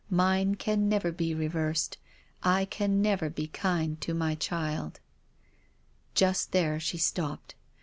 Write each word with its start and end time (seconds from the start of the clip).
Mine 0.09 0.55
can 0.55 0.89
never 0.89 1.11
be 1.11 1.35
reversed. 1.35 1.99
I 2.41 2.65
can 2.65 3.03
never 3.03 3.29
be 3.29 3.45
kind 3.45 4.01
to 4.01 4.15
my 4.15 4.33
child 4.33 4.99
—"Just 6.15 6.53
there 6.53 6.79
she 6.79 6.97
stopped. 6.97 7.53